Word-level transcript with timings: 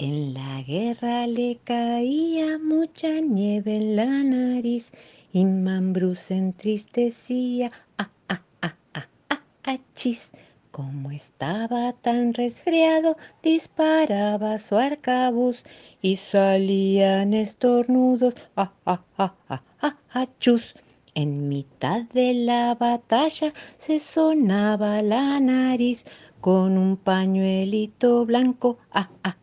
En 0.00 0.32
la 0.32 0.62
guerra 0.62 1.26
le 1.26 1.58
caía 1.64 2.56
mucha 2.56 3.20
nieve 3.20 3.74
en 3.74 3.96
la 3.96 4.22
nariz 4.22 4.92
y 5.32 5.44
Mambrú 5.44 6.14
se 6.14 6.36
entristecía. 6.36 7.72
Ah, 7.96 8.08
ah, 8.28 8.42
ah, 8.62 8.76
ah, 8.94 9.08
ah, 9.28 9.42
ah, 9.64 9.78
chis. 9.96 10.30
Como 10.70 11.10
estaba 11.10 11.92
tan 11.94 12.32
resfriado, 12.32 13.16
disparaba 13.42 14.60
su 14.60 14.76
arcabuz 14.76 15.64
y 16.00 16.14
salían 16.14 17.34
estornudos. 17.34 18.34
Ah, 18.54 18.70
ah, 18.86 19.02
ah, 19.16 19.34
ah, 19.48 19.62
ah, 19.80 19.96
ah, 20.12 20.26
chus. 20.38 20.76
En 21.16 21.48
mitad 21.48 22.02
de 22.12 22.34
la 22.34 22.76
batalla 22.76 23.52
se 23.80 23.98
sonaba 23.98 25.02
la 25.02 25.40
nariz 25.40 26.04
con 26.40 26.78
un 26.78 26.96
pañuelito 26.96 28.24
blanco. 28.24 28.78
Ah, 28.92 29.10
ah, 29.24 29.36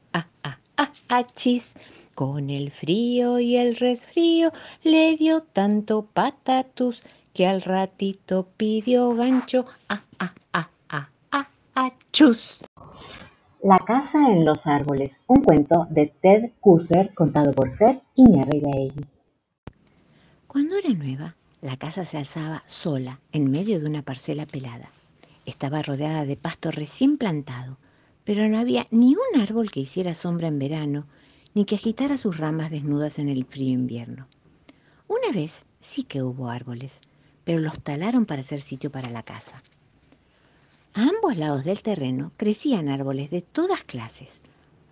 ah, 0.77 0.83
ah, 0.83 0.91
ah, 1.09 1.19
ah, 1.19 1.27
chis. 1.35 1.75
Con 2.15 2.49
el 2.49 2.71
frío 2.71 3.39
y 3.39 3.57
el 3.57 3.75
resfrío 3.75 4.51
le 4.83 5.17
dio 5.17 5.41
tanto 5.41 6.03
patatus 6.05 7.03
que 7.33 7.45
al 7.45 7.61
ratito 7.61 8.47
pidió 8.55 9.13
gancho. 9.13 9.65
Ah, 9.89 10.01
ah, 10.19 10.33
ah, 10.53 10.69
ah, 10.89 11.09
ah, 11.31 11.47
ah, 11.75 11.91
chus. 12.11 12.61
La 13.61 13.79
casa 13.79 14.29
en 14.29 14.45
los 14.45 14.67
árboles, 14.67 15.23
un 15.27 15.43
cuento 15.43 15.87
de 15.89 16.13
Ted 16.21 16.51
Kusser 16.61 17.13
contado 17.13 17.51
por 17.51 17.69
Fer 17.75 18.01
Iñárritu. 18.15 19.01
Cuando 20.47 20.77
era 20.77 20.89
nueva, 20.89 21.35
la 21.61 21.75
casa 21.75 22.05
se 22.05 22.17
alzaba 22.17 22.63
sola 22.67 23.19
en 23.31 23.51
medio 23.51 23.79
de 23.79 23.87
una 23.87 24.03
parcela 24.03 24.45
pelada. 24.45 24.91
Estaba 25.45 25.81
rodeada 25.81 26.25
de 26.25 26.37
pasto 26.37 26.71
recién 26.71 27.17
plantado, 27.17 27.77
pero 28.25 28.49
no 28.49 28.57
había 28.57 28.87
ni 28.91 29.15
un 29.15 29.39
árbol 29.39 29.71
que 29.71 29.79
hiciera 29.79 30.15
sombra 30.15 30.47
en 30.47 30.59
verano, 30.59 31.05
ni 31.53 31.63
que 31.63 31.75
agitara 31.75 32.17
sus 32.17 32.37
ramas 32.37 32.71
desnudas 32.71 33.19
en 33.19 33.29
el 33.29 33.45
frío 33.45 33.69
invierno. 33.69 34.27
Una 35.07 35.31
vez 35.31 35.65
sí 35.79 36.03
que 36.03 36.21
hubo 36.21 36.49
árboles, 36.49 36.91
pero 37.45 37.59
los 37.59 37.79
talaron 37.81 38.25
para 38.25 38.41
hacer 38.41 38.59
sitio 38.59 38.91
para 38.91 39.09
la 39.09 39.23
casa. 39.23 39.63
A 40.93 41.03
ambos 41.03 41.37
lados 41.37 41.63
del 41.63 41.81
terreno 41.81 42.31
crecían 42.35 42.89
árboles 42.89 43.29
de 43.29 43.41
todas 43.41 43.83
clases, 43.83 44.39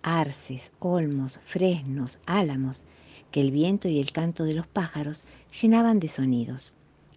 arces, 0.02 0.70
olmos, 0.78 1.40
fresnos, 1.44 2.18
álamos, 2.26 2.84
que 3.32 3.40
el 3.40 3.50
viento 3.50 3.88
y 3.88 3.98
el 3.98 4.12
canto 4.12 4.44
de 4.44 4.54
los 4.54 4.66
pájaros 4.66 5.24
llenaban 5.60 5.98
de 5.98 6.08
sonidos. 6.08 6.72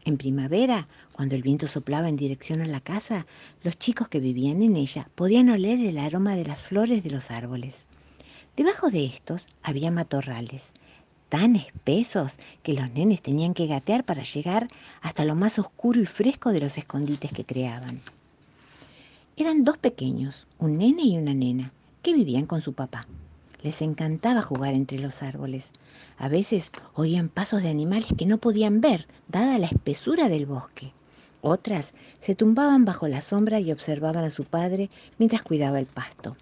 En 0.08 0.18
primavera, 0.18 0.88
cuando 1.12 1.36
el 1.36 1.42
viento 1.42 1.68
soplaba 1.68 2.08
en 2.08 2.16
dirección 2.16 2.62
a 2.62 2.66
la 2.66 2.80
casa, 2.80 3.28
los 3.62 3.78
chicos 3.78 4.08
que 4.08 4.22
vivían 4.22 4.62
en 4.62 4.78
ella 4.78 5.10
podían 5.16 5.50
oler 5.50 5.86
el 5.86 5.98
aroma 5.98 6.38
de 6.38 6.46
las 6.46 6.62
flores 6.62 7.04
de 7.04 7.10
los 7.10 7.30
árboles. 7.30 7.86
Debajo 8.56 8.90
de 8.90 9.04
estos 9.06 9.48
había 9.64 9.92
matorrales, 9.92 10.72
tan 11.28 11.58
espesos 11.58 12.40
que 12.64 12.72
los 12.72 12.90
nenes 12.94 13.22
tenían 13.22 13.54
que 13.54 13.68
gatear 13.68 14.06
para 14.06 14.24
llegar 14.24 14.70
hasta 15.02 15.26
lo 15.26 15.36
más 15.36 15.60
oscuro 15.60 16.00
y 16.00 16.06
fresco 16.06 16.54
de 16.54 16.62
los 16.62 16.78
escondites 16.78 17.34
que 17.34 17.44
creaban. 17.44 18.00
Eran 19.36 19.66
dos 19.66 19.78
pequeños, 19.78 20.48
un 20.58 20.78
nene 20.78 21.04
y 21.04 21.18
una 21.18 21.34
nena, 21.34 21.74
que 22.02 22.14
vivían 22.14 22.46
con 22.46 22.62
su 22.62 22.72
papá. 22.72 23.08
Les 23.62 23.82
encantaba 23.82 24.42
jugar 24.42 24.74
entre 24.74 25.00
los 25.00 25.22
árboles. 25.22 25.70
A 26.18 26.30
veces 26.30 26.72
oían 26.96 27.30
pasos 27.30 27.62
de 27.62 27.70
animales 27.70 28.08
que 28.18 28.26
no 28.26 28.40
podían 28.40 28.82
ver, 28.82 29.08
dada 29.28 29.58
la 29.58 29.68
espesura 29.68 30.30
del 30.30 30.46
bosque. 30.46 30.94
Otras 31.42 31.94
se 32.22 32.36
tumbaban 32.36 32.86
bajo 32.86 33.08
la 33.08 33.22
sombra 33.22 33.60
y 33.60 33.72
observaban 33.72 34.24
a 34.24 34.32
su 34.32 34.44
padre 34.44 34.90
mientras 35.20 35.44
cuidaba 35.44 35.80
el 35.80 35.86
pasto. 35.86 36.36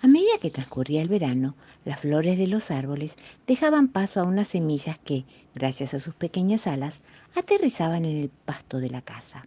A 0.00 0.08
medida 0.08 0.38
que 0.40 0.50
transcurría 0.50 1.00
el 1.00 1.08
verano, 1.08 1.54
las 1.84 2.00
flores 2.00 2.38
de 2.38 2.46
los 2.46 2.70
árboles 2.70 3.16
dejaban 3.46 3.88
paso 3.88 4.20
a 4.20 4.24
unas 4.24 4.48
semillas 4.48 4.98
que, 4.98 5.24
gracias 5.54 5.94
a 5.94 6.00
sus 6.00 6.14
pequeñas 6.14 6.66
alas, 6.66 7.00
aterrizaban 7.36 8.04
en 8.04 8.16
el 8.18 8.28
pasto 8.28 8.78
de 8.78 8.90
la 8.90 9.02
casa. 9.02 9.44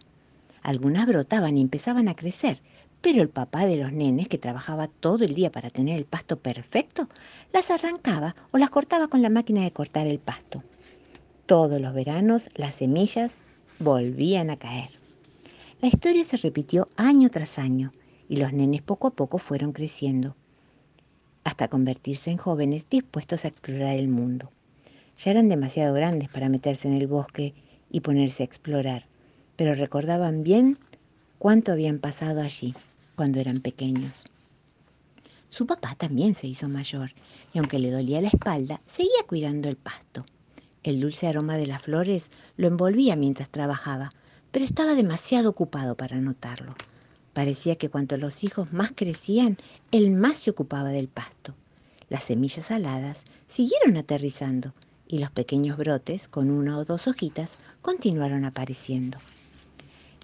Algunas 0.62 1.06
brotaban 1.06 1.58
y 1.58 1.60
empezaban 1.60 2.08
a 2.08 2.14
crecer, 2.14 2.60
pero 3.02 3.20
el 3.20 3.28
papá 3.28 3.66
de 3.66 3.76
los 3.76 3.92
nenes, 3.92 4.28
que 4.28 4.38
trabajaba 4.38 4.86
todo 4.86 5.24
el 5.24 5.34
día 5.34 5.50
para 5.50 5.70
tener 5.70 5.98
el 5.98 6.04
pasto 6.04 6.38
perfecto, 6.38 7.08
las 7.52 7.68
arrancaba 7.70 8.36
o 8.52 8.58
las 8.58 8.70
cortaba 8.70 9.08
con 9.08 9.22
la 9.22 9.28
máquina 9.28 9.62
de 9.62 9.72
cortar 9.72 10.06
el 10.06 10.20
pasto. 10.20 10.62
Todos 11.46 11.80
los 11.80 11.92
veranos 11.94 12.48
las 12.54 12.76
semillas 12.76 13.32
volvían 13.80 14.50
a 14.50 14.56
caer. 14.56 14.90
La 15.80 15.88
historia 15.88 16.24
se 16.24 16.36
repitió 16.36 16.86
año 16.96 17.28
tras 17.28 17.58
año 17.58 17.92
y 18.28 18.36
los 18.36 18.52
nenes 18.52 18.82
poco 18.82 19.08
a 19.08 19.10
poco 19.10 19.38
fueron 19.38 19.72
creciendo, 19.72 20.36
hasta 21.42 21.66
convertirse 21.66 22.30
en 22.30 22.38
jóvenes 22.38 22.86
dispuestos 22.88 23.44
a 23.44 23.48
explorar 23.48 23.96
el 23.96 24.06
mundo. 24.06 24.52
Ya 25.18 25.32
eran 25.32 25.48
demasiado 25.48 25.92
grandes 25.92 26.28
para 26.28 26.48
meterse 26.48 26.86
en 26.86 26.94
el 26.94 27.08
bosque 27.08 27.52
y 27.90 27.98
ponerse 27.98 28.44
a 28.44 28.46
explorar, 28.46 29.06
pero 29.56 29.74
recordaban 29.74 30.44
bien 30.44 30.78
cuánto 31.38 31.72
habían 31.72 31.98
pasado 31.98 32.40
allí 32.40 32.76
cuando 33.22 33.38
eran 33.38 33.60
pequeños. 33.60 34.24
Su 35.48 35.64
papá 35.64 35.94
también 35.94 36.34
se 36.34 36.48
hizo 36.48 36.68
mayor 36.68 37.12
y 37.54 37.60
aunque 37.60 37.78
le 37.78 37.92
dolía 37.92 38.20
la 38.20 38.26
espalda, 38.26 38.80
seguía 38.88 39.22
cuidando 39.28 39.68
el 39.68 39.76
pasto. 39.76 40.26
El 40.82 41.00
dulce 41.00 41.28
aroma 41.28 41.56
de 41.56 41.68
las 41.68 41.82
flores 41.82 42.32
lo 42.56 42.66
envolvía 42.66 43.14
mientras 43.14 43.48
trabajaba, 43.48 44.10
pero 44.50 44.64
estaba 44.64 44.96
demasiado 44.96 45.50
ocupado 45.50 45.96
para 45.96 46.20
notarlo. 46.20 46.74
Parecía 47.32 47.76
que 47.76 47.90
cuanto 47.90 48.16
los 48.16 48.42
hijos 48.42 48.72
más 48.72 48.90
crecían, 48.92 49.56
él 49.92 50.10
más 50.10 50.38
se 50.38 50.50
ocupaba 50.50 50.88
del 50.88 51.06
pasto. 51.06 51.54
Las 52.08 52.24
semillas 52.24 52.72
aladas 52.72 53.22
siguieron 53.46 53.96
aterrizando 53.96 54.74
y 55.06 55.18
los 55.18 55.30
pequeños 55.30 55.76
brotes, 55.76 56.26
con 56.26 56.50
una 56.50 56.76
o 56.76 56.84
dos 56.84 57.06
hojitas, 57.06 57.56
continuaron 57.82 58.44
apareciendo. 58.44 59.18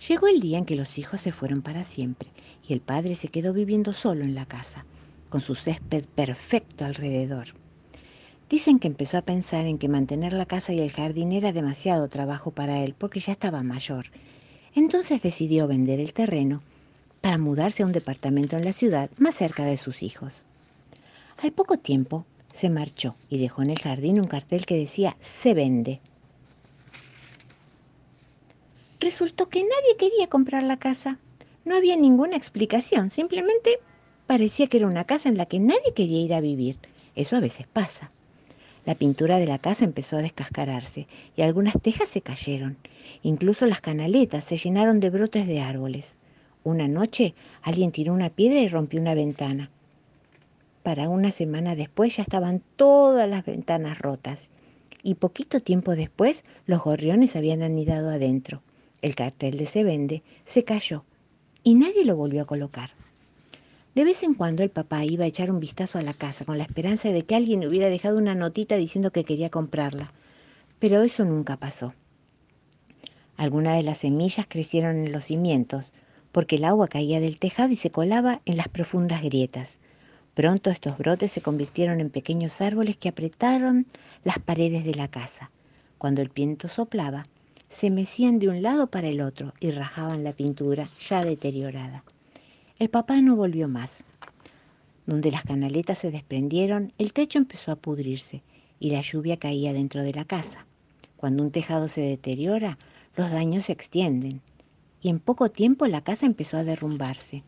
Llegó 0.09 0.27
el 0.27 0.41
día 0.41 0.59
en 0.59 0.65
que 0.65 0.75
los 0.75 0.99
hijos 0.99 1.21
se 1.21 1.31
fueron 1.31 1.63
para 1.63 1.85
siempre 1.85 2.29
y 2.69 2.75
el 2.75 2.81
padre 2.81 3.15
se 3.15 3.29
quedó 3.29 3.53
viviendo 3.53 3.95
solo 3.95 4.25
en 4.25 4.35
la 4.35 4.45
casa, 4.45 4.85
con 5.31 5.41
su 5.41 5.55
césped 5.55 6.05
perfecto 6.05 6.85
alrededor. 6.85 7.49
Dicen 8.51 8.79
que 8.79 8.89
empezó 8.89 9.17
a 9.19 9.23
pensar 9.23 9.67
en 9.67 9.79
que 9.79 9.89
mantener 9.89 10.33
la 10.33 10.47
casa 10.47 10.73
y 10.73 10.81
el 10.81 10.93
jardín 10.93 11.33
era 11.33 11.53
demasiado 11.53 12.09
trabajo 12.09 12.51
para 12.51 12.83
él 12.83 12.95
porque 12.97 13.21
ya 13.21 13.33
estaba 13.33 13.63
mayor. 13.63 14.07
Entonces 14.75 15.23
decidió 15.23 15.67
vender 15.67 15.99
el 15.99 16.13
terreno 16.13 16.63
para 17.21 17.39
mudarse 17.39 17.83
a 17.83 17.87
un 17.87 17.93
departamento 17.93 18.57
en 18.57 18.65
la 18.65 18.73
ciudad 18.73 19.11
más 19.19 19.35
cerca 19.35 19.65
de 19.65 19.77
sus 19.77 20.03
hijos. 20.03 20.45
Al 21.43 21.53
poco 21.53 21.79
tiempo 21.79 22.25
se 22.53 22.71
marchó 22.71 23.17
y 23.29 23.39
dejó 23.39 23.63
en 23.63 23.71
el 23.71 23.79
jardín 23.79 24.21
un 24.21 24.27
cartel 24.27 24.67
que 24.67 24.77
decía 24.77 25.17
se 25.21 25.55
vende 25.55 26.01
Resultó 29.01 29.49
que 29.49 29.61
nadie 29.61 29.97
quería 29.97 30.27
comprar 30.27 30.65
la 30.65 30.77
casa. 30.77 31.19
No 31.69 31.77
había 31.77 31.97
ninguna 31.97 32.35
explicación, 32.35 33.11
simplemente 33.11 33.79
parecía 34.27 34.69
que 34.69 34.79
era 34.79 34.87
una 34.87 35.05
casa 35.05 35.29
en 35.29 35.37
la 35.37 35.45
que 35.45 35.59
nadie 35.59 35.93
quería 35.95 36.23
ir 36.23 36.33
a 36.33 36.41
vivir. 36.41 36.79
Eso 37.15 37.37
a 37.37 37.41
veces 37.41 37.67
pasa. 37.67 38.11
La 38.87 38.95
pintura 38.95 39.37
de 39.37 39.47
la 39.47 39.59
casa 39.59 39.85
empezó 39.85 40.17
a 40.17 40.23
descascararse 40.23 41.07
y 41.37 41.43
algunas 41.43 41.79
tejas 41.79 42.09
se 42.09 42.23
cayeron. 42.23 42.79
Incluso 43.23 43.67
las 43.67 43.83
canaletas 43.83 44.45
se 44.45 44.57
llenaron 44.57 44.99
de 44.99 45.11
brotes 45.11 45.47
de 45.47 45.61
árboles. 45.61 46.15
Una 46.65 46.89
noche 46.89 47.35
alguien 47.61 47.93
tiró 47.93 48.15
una 48.15 48.31
piedra 48.31 48.61
y 48.61 48.69
rompió 48.69 48.99
una 48.99 49.13
ventana. 49.13 49.71
Para 50.83 51.11
una 51.11 51.33
semana 51.33 51.77
después 51.77 52.17
ya 52.17 52.23
estaban 52.23 52.63
todas 52.77 53.29
las 53.29 53.45
ventanas 53.45 53.99
rotas 53.99 54.49
y 55.03 55.17
poquito 55.17 55.61
tiempo 55.61 55.95
después 55.95 56.47
los 56.65 56.83
gorriones 56.83 57.37
habían 57.37 57.61
anidado 57.61 58.09
adentro. 58.09 58.63
El 59.03 59.15
cartel 59.15 59.59
de 59.59 59.67
se 59.67 59.85
vende 59.85 60.23
se 60.47 60.65
cayó 60.65 61.05
y 61.69 61.75
nadie 61.75 62.07
lo 62.07 62.17
volvió 62.17 62.41
a 62.41 62.47
colocar. 62.47 62.93
De 63.95 64.03
vez 64.03 64.23
en 64.23 64.33
cuando 64.33 64.63
el 64.63 64.71
papá 64.71 65.05
iba 65.05 65.25
a 65.25 65.29
echar 65.29 65.51
un 65.51 65.61
vistazo 65.61 65.99
a 65.99 66.03
la 66.03 66.15
casa 66.15 66.47
con 66.47 66.57
la 66.57 66.65
esperanza 66.65 67.11
de 67.11 67.27
que 67.27 67.35
alguien 67.35 67.67
hubiera 67.67 67.91
dejado 67.91 68.17
una 68.17 68.35
notita 68.35 68.77
diciendo 68.77 69.11
que 69.11 69.25
quería 69.25 69.51
comprarla, 69.51 70.15
pero 70.79 71.03
eso 71.03 71.27
nunca 71.27 71.59
pasó. 71.59 71.93
Algunas 73.37 73.77
de 73.77 73.83
las 73.83 73.99
semillas 73.99 74.47
crecieron 74.49 74.97
en 74.97 75.13
los 75.13 75.25
cimientos, 75.25 75.93
porque 76.33 76.57
el 76.57 76.65
agua 76.65 76.89
caía 76.89 77.21
del 77.21 77.39
tejado 77.39 77.71
y 77.71 77.77
se 77.77 77.91
colaba 77.91 78.41
en 78.47 78.57
las 78.57 78.69
profundas 78.69 79.23
grietas. 79.23 79.77
Pronto 80.33 80.71
estos 80.71 80.97
brotes 80.97 81.33
se 81.33 81.43
convirtieron 81.43 82.01
en 82.01 82.09
pequeños 82.09 82.63
árboles 82.63 82.97
que 82.97 83.11
apretaron 83.11 83.85
las 84.25 84.39
paredes 84.39 84.87
de 84.87 84.95
la 84.95 85.09
casa. 85.09 85.51
Cuando 85.99 86.23
el 86.23 86.31
viento 86.31 86.67
soplaba, 86.67 87.27
se 87.69 87.91
mecían 87.91 88.39
de 88.39 88.49
un 88.49 88.63
lado 88.63 88.89
para 88.89 89.09
el 89.09 89.21
otro 89.21 89.53
y 89.61 89.71
rajaban 89.71 90.25
la 90.25 90.33
pintura 90.33 90.89
ya 91.01 91.25
deteriorada. 91.25 92.05
El 92.79 92.91
papá 92.91 93.21
no 93.21 93.37
volvió 93.37 93.69
más. 93.69 94.05
Donde 95.07 95.31
las 95.31 95.43
canaletas 95.45 95.99
se 95.99 96.11
desprendieron, 96.11 96.93
el 96.99 97.13
techo 97.13 97.39
empezó 97.39 97.73
a 97.73 97.77
pudrirse 97.77 98.43
y 98.81 98.91
la 98.91 99.01
lluvia 99.01 99.39
caía 99.39 99.73
dentro 99.73 100.03
de 100.03 100.13
la 100.13 100.25
casa. 100.25 100.67
Cuando 101.17 101.43
un 101.43 101.51
tejado 101.51 101.89
se 101.89 102.01
deteriora, 102.01 102.79
los 103.17 103.31
daños 103.31 103.65
se 103.65 103.73
extienden 103.73 104.41
y 105.01 105.09
en 105.09 105.19
poco 105.19 105.51
tiempo 105.51 105.87
la 105.87 106.03
casa 106.03 106.27
empezó 106.27 106.57
a 106.57 106.65
derrumbarse. 106.65 107.43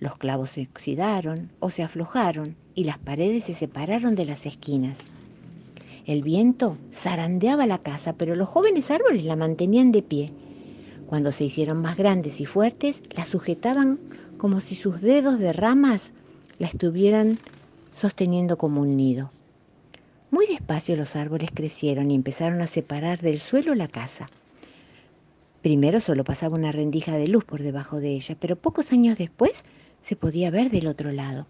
Los 0.00 0.16
clavos 0.18 0.50
se 0.50 0.62
oxidaron 0.62 1.50
o 1.60 1.70
se 1.70 1.82
aflojaron 1.82 2.56
y 2.74 2.84
las 2.84 2.98
paredes 2.98 3.44
se 3.44 3.54
separaron 3.54 4.14
de 4.14 4.26
las 4.26 4.46
esquinas. 4.46 5.10
El 6.06 6.22
viento 6.22 6.76
zarandeaba 6.92 7.66
la 7.66 7.78
casa, 7.78 8.12
pero 8.12 8.34
los 8.34 8.48
jóvenes 8.48 8.90
árboles 8.90 9.24
la 9.24 9.36
mantenían 9.36 9.90
de 9.90 10.02
pie. 10.02 10.32
Cuando 11.06 11.32
se 11.32 11.44
hicieron 11.44 11.80
más 11.80 11.96
grandes 11.96 12.40
y 12.40 12.46
fuertes, 12.46 13.02
la 13.16 13.24
sujetaban 13.24 13.98
como 14.36 14.60
si 14.60 14.74
sus 14.74 15.00
dedos 15.00 15.38
de 15.38 15.54
ramas 15.54 16.12
la 16.58 16.66
estuvieran 16.66 17.38
sosteniendo 17.90 18.58
como 18.58 18.82
un 18.82 18.96
nido. 18.96 19.30
Muy 20.30 20.46
despacio 20.46 20.94
los 20.96 21.16
árboles 21.16 21.50
crecieron 21.54 22.10
y 22.10 22.14
empezaron 22.14 22.60
a 22.60 22.66
separar 22.66 23.20
del 23.20 23.40
suelo 23.40 23.74
la 23.74 23.88
casa. 23.88 24.26
Primero 25.62 26.00
solo 26.00 26.24
pasaba 26.24 26.56
una 26.56 26.72
rendija 26.72 27.16
de 27.16 27.28
luz 27.28 27.44
por 27.44 27.62
debajo 27.62 28.00
de 28.00 28.10
ella, 28.10 28.36
pero 28.38 28.56
pocos 28.56 28.92
años 28.92 29.16
después 29.16 29.64
se 30.02 30.16
podía 30.16 30.50
ver 30.50 30.70
del 30.70 30.86
otro 30.86 31.12
lado. 31.12 31.46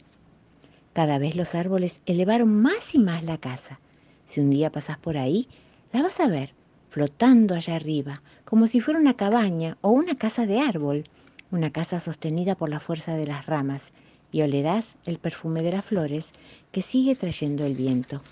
Cada 0.93 1.19
vez 1.19 1.35
los 1.35 1.57
árboles 1.57 2.01
elevaron 2.07 2.55
más 2.55 2.95
y 2.95 2.99
más 3.01 3.25
la 3.25 3.39
casa. 3.39 3.81
Si 4.27 4.41
un 4.41 4.51
día 4.51 4.71
pasas 4.71 4.99
por 4.99 5.17
ahí, 5.17 5.49
la 5.93 6.03
vas 6.03 6.21
a 6.21 6.29
ver 6.29 6.55
flotando 6.95 7.57
allá 7.57 7.75
arriba, 7.75 8.23
como 8.45 8.69
si 8.69 8.79
fuera 8.79 9.01
una 9.01 9.15
cabaña 9.15 9.77
o 9.81 9.91
una 9.91 10.17
casa 10.17 10.47
de 10.47 10.61
árbol, 10.61 11.09
una 11.51 11.73
casa 11.73 11.99
sostenida 11.99 12.55
por 12.55 12.69
la 12.69 12.79
fuerza 12.79 13.17
de 13.17 13.27
las 13.27 13.47
ramas, 13.47 13.93
y 14.31 14.43
olerás 14.43 14.95
el 15.05 15.19
perfume 15.19 15.63
de 15.63 15.73
las 15.73 15.85
flores 15.85 16.31
que 16.71 16.83
sigue 16.83 17.17
trayendo 17.17 17.67
el 17.67 17.75
viento. 17.75 18.23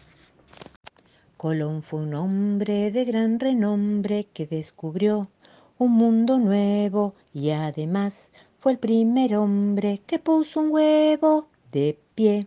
Colón 1.36 1.82
fue 1.82 2.02
un 2.02 2.14
hombre 2.14 2.92
de 2.92 3.04
gran 3.04 3.40
renombre 3.40 4.28
que 4.32 4.46
descubrió 4.46 5.28
un 5.76 5.90
mundo 5.90 6.38
nuevo 6.38 7.16
y 7.34 7.50
además 7.50 8.28
fue 8.60 8.70
el 8.70 8.78
primer 8.78 9.34
hombre 9.34 10.00
que 10.06 10.20
puso 10.20 10.60
un 10.60 10.70
huevo 10.70 11.48
de 11.72 11.98
pie. 12.14 12.46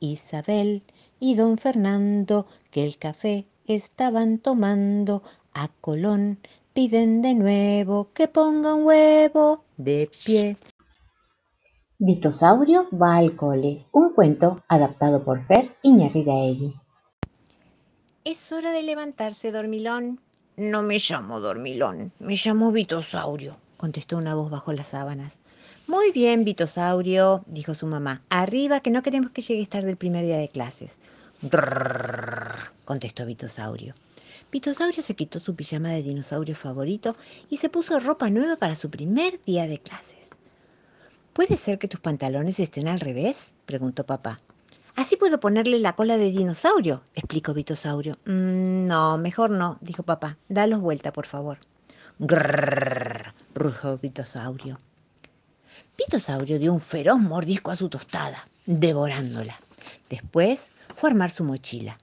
Isabel 0.00 0.82
y 1.20 1.34
don 1.34 1.58
Fernando, 1.58 2.46
que 2.70 2.84
el 2.84 2.98
café 2.98 3.46
estaban 3.66 4.38
tomando, 4.38 5.22
a 5.54 5.68
Colón 5.68 6.38
piden 6.72 7.22
de 7.22 7.34
nuevo 7.34 8.10
que 8.12 8.28
ponga 8.28 8.74
un 8.74 8.84
huevo 8.84 9.64
de 9.78 10.10
pie. 10.24 10.58
Vitosaurio 11.98 12.86
va 12.92 13.16
al 13.16 13.34
cole, 13.34 13.86
un 13.92 14.12
cuento 14.12 14.62
adaptado 14.68 15.24
por 15.24 15.42
Fer 15.42 15.74
Iñarridaegui. 15.82 16.74
Es 18.24 18.52
hora 18.52 18.72
de 18.72 18.82
levantarse, 18.82 19.50
dormilón. 19.50 20.20
No 20.58 20.82
me 20.82 20.98
llamo 20.98 21.40
dormilón, 21.40 22.12
me 22.18 22.34
llamo 22.34 22.72
Vitosaurio, 22.72 23.56
contestó 23.78 24.18
una 24.18 24.34
voz 24.34 24.50
bajo 24.50 24.72
las 24.74 24.88
sábanas. 24.88 25.32
Muy 25.86 26.10
bien, 26.10 26.44
Vitosaurio, 26.44 27.44
dijo 27.46 27.74
su 27.74 27.86
mamá. 27.86 28.22
Arriba, 28.28 28.80
que 28.80 28.90
no 28.90 29.02
queremos 29.02 29.30
que 29.30 29.42
llegues 29.42 29.68
tarde 29.68 29.90
el 29.90 29.96
primer 29.96 30.24
día 30.24 30.38
de 30.38 30.48
clases. 30.48 30.96
Grrr, 31.42 32.72
contestó 32.84 33.24
Vitosaurio. 33.24 33.94
Vitosaurio 34.50 35.00
se 35.02 35.14
quitó 35.14 35.38
su 35.38 35.54
pijama 35.54 35.90
de 35.90 36.02
dinosaurio 36.02 36.56
favorito 36.56 37.16
y 37.50 37.58
se 37.58 37.68
puso 37.68 38.00
ropa 38.00 38.30
nueva 38.30 38.56
para 38.56 38.74
su 38.74 38.90
primer 38.90 39.40
día 39.44 39.68
de 39.68 39.78
clases. 39.78 40.18
¿Puede 41.32 41.56
ser 41.56 41.78
que 41.78 41.86
tus 41.86 42.00
pantalones 42.00 42.58
estén 42.58 42.88
al 42.88 42.98
revés? 42.98 43.54
preguntó 43.64 44.04
papá. 44.04 44.40
Así 44.96 45.14
puedo 45.16 45.38
ponerle 45.38 45.78
la 45.78 45.94
cola 45.94 46.16
de 46.16 46.30
dinosaurio, 46.30 47.02
explicó 47.14 47.54
Vitosaurio. 47.54 48.18
Mm, 48.24 48.86
no, 48.86 49.18
mejor 49.18 49.50
no, 49.50 49.78
dijo 49.82 50.02
papá. 50.02 50.36
Dalos 50.48 50.80
vuelta, 50.80 51.12
por 51.12 51.26
favor. 51.26 51.58
Grrrr, 52.18 53.34
rugió 53.54 53.98
Vitosaurio. 53.98 54.78
Vitosaurio 55.98 56.58
dio 56.58 56.72
un 56.72 56.80
feroz 56.80 57.18
mordisco 57.18 57.70
a 57.70 57.76
su 57.76 57.88
tostada, 57.88 58.46
devorándola. 58.66 59.58
Después 60.10 60.70
fue 60.94 61.08
a 61.08 61.12
armar 61.12 61.30
su 61.30 61.42
mochila. 61.42 61.98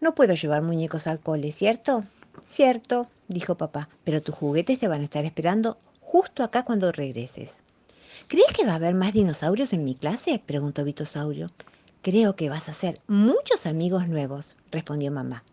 No 0.00 0.14
puedo 0.14 0.34
llevar 0.34 0.62
muñecos 0.62 1.06
al 1.06 1.20
cole, 1.20 1.52
¿cierto? 1.52 2.02
Cierto, 2.44 3.06
dijo 3.28 3.54
papá, 3.56 3.88
pero 4.04 4.22
tus 4.22 4.34
juguetes 4.34 4.80
te 4.80 4.88
van 4.88 5.02
a 5.02 5.04
estar 5.04 5.24
esperando 5.24 5.78
justo 6.00 6.42
acá 6.42 6.64
cuando 6.64 6.90
regreses. 6.90 7.54
¿Crees 8.26 8.52
que 8.52 8.64
va 8.64 8.72
a 8.72 8.76
haber 8.76 8.94
más 8.94 9.12
dinosaurios 9.12 9.72
en 9.72 9.84
mi 9.84 9.94
clase? 9.94 10.42
preguntó 10.44 10.84
Vitosaurio. 10.84 11.48
Creo 12.02 12.34
que 12.34 12.48
vas 12.48 12.68
a 12.68 12.72
hacer 12.72 13.00
muchos 13.06 13.66
amigos 13.66 14.08
nuevos, 14.08 14.56
respondió 14.72 15.12
mamá. 15.12 15.44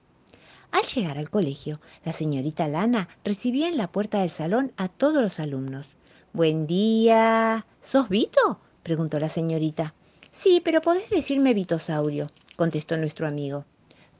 Al 0.71 0.83
llegar 0.83 1.17
al 1.17 1.29
colegio, 1.29 1.79
la 2.03 2.13
señorita 2.13 2.67
Lana 2.67 3.09
recibía 3.23 3.67
en 3.67 3.77
la 3.77 3.91
puerta 3.91 4.21
del 4.21 4.31
salón 4.31 4.71
a 4.77 4.87
todos 4.87 5.21
los 5.21 5.39
alumnos. 5.39 5.95
Buen 6.31 6.67
día. 6.67 7.65
¿Sos 7.81 8.07
Vito? 8.07 8.59
preguntó 8.83 9.19
la 9.19 9.29
señorita. 9.29 9.95
Sí, 10.31 10.61
pero 10.63 10.79
podés 10.79 11.09
decirme 11.09 11.55
Vitosaurio, 11.55 12.29
contestó 12.55 12.97
nuestro 12.97 13.27
amigo. 13.27 13.65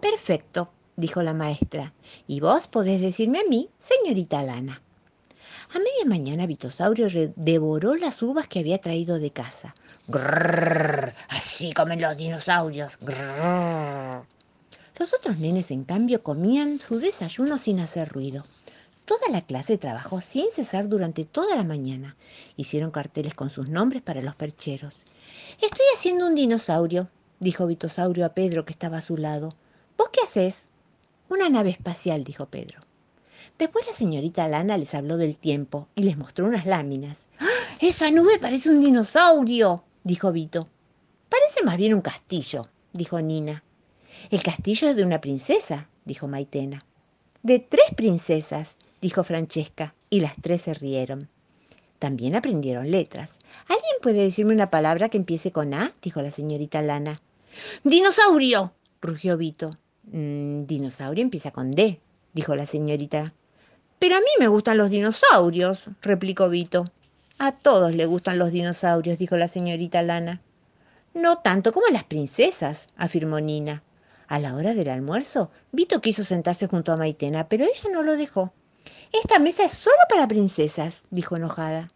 Perfecto, 0.02 0.72
dijo 0.96 1.22
la 1.22 1.36
maestra. 1.36 1.94
Y 2.26 2.40
vos 2.40 2.66
podés 2.66 3.00
decirme 3.00 3.42
a 3.42 3.44
mí, 3.48 3.70
señorita 3.80 4.42
Lana. 4.42 4.82
A 5.72 5.78
media 5.78 6.06
mañana 6.08 6.48
Vitosaurio 6.48 7.08
devoró 7.36 7.94
las 7.94 8.24
uvas 8.24 8.48
que 8.48 8.60
había 8.60 8.82
traído 8.82 9.20
de 9.20 9.30
casa. 9.30 9.76
Grrr, 10.08 11.14
así 11.28 11.74
comen 11.74 12.02
los 12.02 12.18
dinosaurios. 12.18 12.98
Grrr. 13.02 14.26
Los 14.98 15.14
otros 15.14 15.38
nenes, 15.38 15.70
en 15.70 15.84
cambio, 15.84 16.24
comían 16.24 16.80
su 16.80 16.98
desayuno 16.98 17.60
sin 17.60 17.80
hacer 17.80 18.10
ruido. 18.10 18.46
Toda 19.10 19.28
la 19.32 19.42
clase 19.42 19.80
trabajó 19.80 20.22
sin 20.22 20.52
cesar 20.52 20.88
durante 20.88 21.26
toda 21.26 21.56
la 21.56 21.64
mañana. 21.64 22.16
Hicieron 22.58 22.92
carteles 22.92 23.34
con 23.34 23.50
sus 23.50 23.68
nombres 23.68 24.04
para 24.04 24.22
los 24.22 24.36
percheros. 24.36 25.02
Estoy 25.60 25.86
haciendo 25.96 26.28
un 26.28 26.36
dinosaurio, 26.36 27.10
dijo 27.40 27.66
Vitosaurio 27.66 28.24
a 28.24 28.36
Pedro 28.36 28.66
que 28.66 28.72
estaba 28.72 29.00
a 29.00 29.02
su 29.02 29.18
lado. 29.18 29.56
¿Vos 29.98 30.10
qué 30.10 30.20
haces? 30.24 30.68
Una 31.28 31.50
nave 31.50 31.72
espacial, 31.72 32.24
dijo 32.24 32.46
Pedro. 32.46 32.82
Después 33.58 33.88
la 33.88 33.96
señorita 33.96 34.48
Lana 34.48 34.78
les 34.78 34.94
habló 34.94 35.18
del 35.18 35.38
tiempo 35.38 35.88
y 35.96 36.04
les 36.04 36.16
mostró 36.16 36.46
unas 36.46 36.68
láminas. 36.68 37.18
¡Ah! 37.40 37.48
Esa 37.82 38.12
nube 38.12 38.38
parece 38.38 38.70
un 38.70 38.80
dinosaurio, 38.80 39.86
dijo 40.04 40.32
Vito. 40.32 40.68
Parece 41.30 41.64
más 41.64 41.78
bien 41.78 41.96
un 41.96 42.02
castillo, 42.02 42.70
dijo 42.94 43.20
Nina. 43.20 43.64
El 44.30 44.44
castillo 44.44 44.88
es 44.88 44.96
de 44.96 45.04
una 45.04 45.20
princesa, 45.20 45.90
dijo 46.06 46.28
Maitena. 46.28 46.86
De 47.42 47.58
tres 47.58 47.88
princesas, 47.96 48.76
dijo 49.02 49.24
Francesca, 49.24 49.94
y 50.10 50.20
las 50.20 50.36
tres 50.42 50.62
se 50.62 50.74
rieron. 50.74 51.30
También 52.00 52.36
aprendieron 52.36 52.90
letras. 52.90 53.30
¿Alguien 53.68 53.96
puede 54.02 54.24
decirme 54.24 54.54
una 54.54 54.70
palabra 54.70 55.10
que 55.10 55.18
empiece 55.18 55.52
con 55.52 55.74
A? 55.74 55.94
dijo 56.02 56.22
la 56.22 56.32
señorita 56.32 56.82
Lana. 56.82 57.22
¡Dinosaurio! 57.84 58.74
rugió 59.02 59.38
Vito. 59.38 59.78
Mm, 60.12 60.64
dinosaurio 60.66 61.22
empieza 61.22 61.52
con 61.52 61.72
D, 61.72 62.00
dijo 62.34 62.56
la 62.56 62.66
señorita. 62.66 63.34
Pero 64.00 64.16
a 64.16 64.20
mí 64.20 64.30
me 64.40 64.48
gustan 64.48 64.78
los 64.78 64.90
dinosaurios, 64.90 65.86
replicó 66.02 66.50
Vito. 66.50 66.86
A 67.38 67.52
todos 67.52 67.94
le 67.94 68.06
gustan 68.06 68.40
los 68.40 68.52
dinosaurios, 68.52 69.20
dijo 69.20 69.38
la 69.38 69.48
señorita 69.48 70.02
Lana. 70.02 70.42
No 71.14 71.38
tanto 71.40 71.72
como 71.74 71.88
a 71.88 71.92
las 71.92 72.04
princesas, 72.06 72.88
afirmó 72.96 73.40
Nina. 73.40 73.84
A 74.28 74.40
la 74.40 74.56
hora 74.56 74.74
del 74.74 74.90
almuerzo, 74.90 75.52
Vito 75.72 76.02
quiso 76.02 76.24
sentarse 76.24 76.68
junto 76.68 76.92
a 76.92 76.98
Maitena, 76.98 77.48
pero 77.50 77.66
ella 77.66 77.90
no 77.92 78.04
lo 78.04 78.16
dejó. 78.16 78.54
Esta 79.12 79.40
mesa 79.40 79.66
es 79.66 79.74
solo 79.74 79.98
para 80.08 80.28
princesas, 80.28 81.02
dijo 81.10 81.36
enojada. 81.36 81.90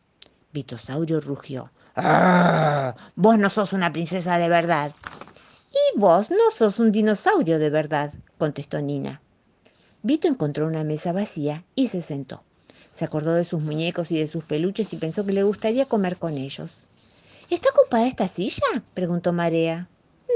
Vitosaurio 0.52 1.22
rugió. 1.22 1.72
¡Ah! 1.96 2.96
Vos 3.16 3.38
no 3.38 3.50
sos 3.50 3.74
una 3.74 3.94
princesa 3.94 4.38
de 4.38 4.50
verdad. 4.50 4.92
Y 5.72 6.00
vos 6.00 6.32
no 6.32 6.52
sos 6.56 6.80
un 6.80 6.92
dinosaurio 6.92 7.60
de 7.60 7.70
verdad, 7.70 8.14
contestó 8.38 8.82
Nina. 8.82 9.22
Vito 10.02 10.28
encontró 10.28 10.68
una 10.68 10.84
mesa 10.84 11.12
vacía 11.12 11.64
y 11.76 11.88
se 11.88 12.02
sentó. 12.02 12.44
Se 12.94 13.06
acordó 13.06 13.34
de 13.34 13.46
sus 13.46 13.62
muñecos 13.62 14.12
y 14.12 14.20
de 14.20 14.28
sus 14.28 14.44
peluches 14.44 14.92
y 14.94 14.98
pensó 14.98 15.26
que 15.26 15.34
le 15.34 15.44
gustaría 15.44 15.86
comer 15.86 16.18
con 16.18 16.38
ellos. 16.38 16.72
¿Está 17.50 17.70
ocupada 17.70 18.08
esta 18.08 18.28
silla? 18.28 18.84
preguntó 18.94 19.34
Marea. 19.34 19.88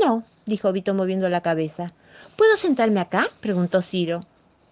No, 0.01 0.24
dijo 0.46 0.72
Vito 0.72 0.93
moviendo 0.93 1.27
la 1.29 1.41
cabeza. 1.41 1.93
¿Puedo 2.36 2.55
sentarme 2.57 3.00
acá? 3.00 3.27
preguntó 3.41 3.81
Ciro. 3.81 4.25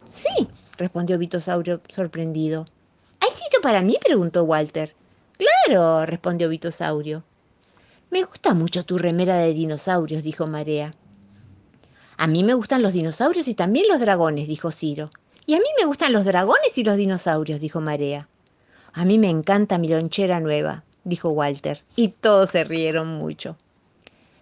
Sí, 0.08 0.48
respondió 0.78 1.18
Vitosaurio 1.18 1.82
sorprendido. 1.94 2.68
¿Hay 3.20 3.32
sitio 3.32 3.62
para 3.62 3.82
mí? 3.82 3.98
preguntó 4.04 4.44
Walter. 4.44 4.94
Claro, 5.38 6.06
respondió 6.06 6.50
Vitosaurio. 6.50 7.24
Me 8.10 8.24
gusta 8.24 8.54
mucho 8.54 8.86
tu 8.86 8.98
remera 8.98 9.38
de 9.38 9.54
dinosaurios, 9.54 10.24
dijo 10.24 10.48
Marea. 10.48 10.94
A 12.18 12.28
mí 12.28 12.44
me 12.44 12.54
gustan 12.54 12.82
los 12.82 12.94
dinosaurios 12.94 13.48
y 13.48 13.56
también 13.56 13.88
los 13.90 14.00
dragones, 14.00 14.48
dijo 14.48 14.72
Ciro. 14.72 15.10
Y 15.46 15.56
a 15.56 15.60
mí 15.60 15.66
me 15.78 15.86
gustan 15.86 16.14
los 16.14 16.24
dragones 16.26 16.78
y 16.78 16.84
los 16.84 16.98
dinosaurios, 16.98 17.60
dijo 17.60 17.82
Marea. 17.82 18.30
A 18.94 19.04
mí 19.04 19.18
me 19.18 19.30
encanta 19.30 19.78
mi 19.78 19.90
lonchera 19.90 20.40
nueva, 20.40 20.84
dijo 21.04 21.30
Walter, 21.30 21.84
y 21.98 22.10
todos 22.10 22.52
se 22.52 22.64
rieron 22.64 23.08
mucho. 23.08 23.58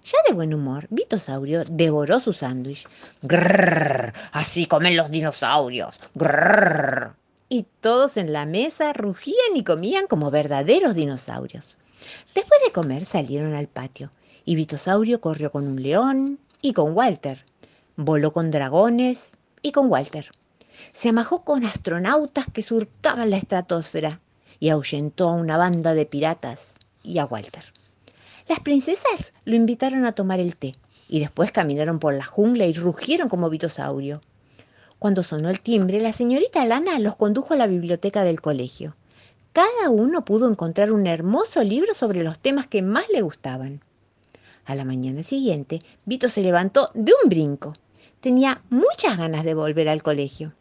Ya 0.06 0.18
de 0.28 0.34
buen 0.34 0.54
humor, 0.54 0.88
Vitosaurio 0.90 1.64
devoró 1.64 2.20
su 2.20 2.34
sándwich. 2.34 2.86
¡Grrr! 3.22 4.14
Así 4.34 4.66
comen 4.66 4.98
los 4.98 5.10
dinosaurios. 5.10 5.98
¡Grrr! 6.14 7.16
Y 7.48 7.66
todos 7.80 8.18
en 8.18 8.34
la 8.34 8.46
mesa 8.46 8.92
rugían 8.92 9.56
y 9.56 9.64
comían 9.64 10.08
como 10.08 10.30
verdaderos 10.30 10.96
dinosaurios. 10.96 11.78
Después 12.36 12.60
de 12.66 12.74
comer 12.74 13.06
salieron 13.06 13.54
al 13.54 13.68
patio 13.68 14.12
Y 14.44 14.56
Vitosaurio 14.56 15.22
corrió 15.22 15.52
con 15.54 15.68
un 15.68 15.82
león 15.82 16.38
y 16.62 16.74
con 16.74 16.94
Walter. 16.98 17.46
Voló 17.96 18.34
con 18.34 18.52
dragones 18.52 19.38
y 19.62 19.72
con 19.72 19.90
Walter. 19.90 20.32
Se 20.92 21.10
amajó 21.10 21.46
con 21.46 21.66
astronautas 21.66 22.48
que 22.52 22.62
surcaban 22.62 23.30
la 23.30 23.38
estratosfera 23.38 24.20
y 24.60 24.70
ahuyentó 24.70 25.30
a 25.30 25.34
una 25.34 25.56
banda 25.56 25.94
de 25.94 26.06
piratas 26.06 26.74
y 27.04 27.20
a 27.20 27.26
Walter. 27.26 27.64
Las 28.54 28.60
princesas 28.60 29.34
lo 29.46 29.56
invitaron 29.56 30.06
a 30.06 30.12
tomar 30.12 30.40
el 30.40 30.56
té 30.56 30.76
y 31.10 31.20
después 31.20 31.52
caminaron 31.52 31.98
por 31.98 32.14
la 32.14 32.24
jungla 32.24 32.68
y 32.68 32.74
rugieron 32.74 33.28
como 33.28 33.50
vitosaurio. 33.50 34.22
Cuando 35.00 35.24
sonó 35.24 35.50
el 35.50 35.60
timbre, 35.60 36.00
la 36.00 36.14
señorita 36.14 36.64
Lana 36.64 37.00
los 37.00 37.16
condujo 37.16 37.56
a 37.56 37.58
la 37.58 37.66
biblioteca 37.66 38.24
del 38.24 38.42
colegio. 38.42 38.96
Cada 39.54 39.90
uno 39.90 40.24
pudo 40.24 40.48
encontrar 40.48 40.92
un 40.92 41.08
hermoso 41.08 41.64
libro 41.64 41.96
sobre 41.96 42.24
los 42.24 42.38
temas 42.38 42.68
que 42.68 42.84
más 42.84 43.06
le 43.12 43.24
gustaban. 43.24 43.82
A 44.66 44.76
la 44.76 44.86
mañana 44.86 45.24
siguiente, 45.24 45.82
Vito 46.06 46.30
se 46.30 46.44
levantó 46.44 46.92
de 46.94 47.12
un 47.24 47.30
brinco. 47.30 47.74
Tenía 48.22 48.62
muchas 48.70 49.18
ganas 49.18 49.46
de 49.46 49.56
volver 49.56 49.90
al 49.90 50.04
colegio. 50.04 50.54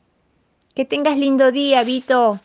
Que 0.75 0.87
tengas 0.87 1.19
lindo 1.19 1.53
día, 1.53 1.85
Vito. 1.85 2.41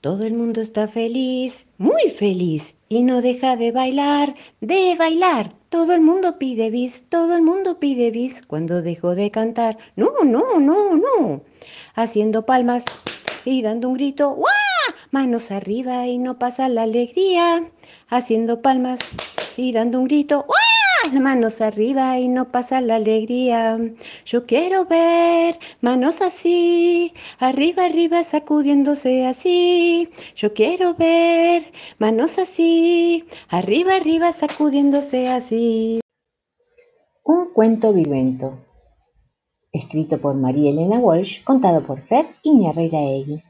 Todo 0.00 0.24
el 0.24 0.34
mundo 0.34 0.60
está 0.60 0.88
feliz, 0.88 1.68
muy 1.78 2.10
feliz, 2.10 2.75
y 2.88 3.02
no 3.02 3.22
deja 3.22 3.56
de 3.56 3.72
bailar, 3.72 4.34
de 4.60 4.94
bailar. 4.96 5.52
Todo 5.68 5.92
el 5.92 6.00
mundo 6.00 6.38
pide 6.38 6.70
bis, 6.70 7.04
todo 7.08 7.34
el 7.34 7.42
mundo 7.42 7.78
pide 7.78 8.10
bis 8.10 8.42
cuando 8.46 8.82
dejó 8.82 9.14
de 9.14 9.30
cantar. 9.30 9.78
No, 9.96 10.12
no, 10.24 10.60
no, 10.60 10.96
no. 10.96 11.42
Haciendo 11.94 12.46
palmas 12.46 12.84
y 13.44 13.62
dando 13.62 13.88
un 13.88 13.94
grito, 13.94 14.30
¡guau! 14.30 14.46
Manos 15.10 15.50
arriba 15.50 16.06
y 16.06 16.18
no 16.18 16.38
pasa 16.38 16.68
la 16.68 16.82
alegría. 16.82 17.70
Haciendo 18.08 18.62
palmas 18.62 18.98
y 19.56 19.72
dando 19.72 19.98
un 19.98 20.04
grito, 20.04 20.44
¡guau! 20.46 20.65
Manos 21.12 21.60
arriba 21.60 22.18
y 22.18 22.26
no 22.28 22.50
pasa 22.50 22.80
la 22.80 22.96
alegría. 22.96 23.78
Yo 24.24 24.44
quiero 24.44 24.86
ver 24.86 25.58
manos 25.80 26.20
así, 26.20 27.12
arriba, 27.38 27.84
arriba, 27.84 28.24
sacudiéndose 28.24 29.24
así. 29.26 30.08
Yo 30.34 30.52
quiero 30.52 30.94
ver 30.94 31.72
manos 31.98 32.38
así, 32.38 33.24
arriba, 33.48 33.94
arriba, 33.96 34.32
sacudiéndose 34.32 35.28
así. 35.28 36.00
Un 37.24 37.52
cuento 37.52 37.92
viruento. 37.92 38.58
Escrito 39.72 40.18
por 40.18 40.34
María 40.34 40.70
Elena 40.70 40.98
Walsh, 40.98 41.44
contado 41.44 41.82
por 41.82 42.00
Fer 42.00 42.26
Iñarreira 42.42 43.00
Egui. 43.00 43.45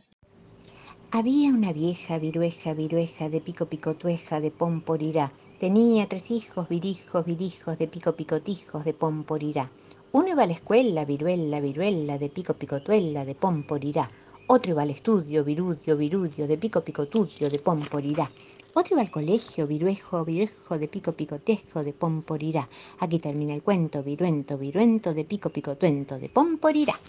Había 1.12 1.50
una 1.50 1.72
vieja 1.72 2.18
virueja, 2.18 2.74
virueja, 2.74 3.28
de 3.28 3.40
pico 3.40 3.66
picotueja, 3.66 4.40
de 4.40 4.50
pomporirá. 4.50 5.32
Tenía 5.60 6.08
tres 6.08 6.32
hijos, 6.32 6.68
virijos, 6.68 7.24
virijos, 7.24 7.78
de 7.78 7.86
pico 7.86 8.16
picotijos, 8.16 8.84
de 8.84 8.92
pomporirá. 8.92 9.70
Uno 10.10 10.28
iba 10.28 10.42
a 10.42 10.46
la 10.48 10.54
escuela, 10.54 11.04
viruela, 11.04 11.60
viruela, 11.60 12.18
de 12.18 12.28
pico 12.28 12.54
picotuela, 12.54 13.24
de 13.24 13.36
pomporirá. 13.36 14.10
Otro 14.48 14.72
iba 14.72 14.82
al 14.82 14.90
estudio, 14.90 15.44
virudio, 15.44 15.96
virudio, 15.96 16.48
de 16.48 16.58
pico 16.58 16.80
picotudio, 16.80 17.48
de 17.48 17.60
pomporirá. 17.60 18.28
Otro 18.74 18.94
iba 18.94 19.00
al 19.02 19.10
colegio, 19.10 19.68
viruejo, 19.68 20.24
viruejo, 20.24 20.76
de 20.76 20.88
pico 20.88 21.12
picotejo, 21.12 21.84
de 21.84 21.92
pomporirá. 21.92 22.68
Aquí 22.98 23.20
termina 23.20 23.54
el 23.54 23.62
cuento, 23.62 24.02
viruento, 24.02 24.58
viruento, 24.58 25.14
de 25.14 25.24
pico 25.24 25.50
picotuento, 25.50 26.18
de 26.18 26.28
pomporirá. 26.28 26.98